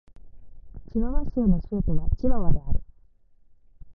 [0.91, 2.81] チワワ州の州都はチワワである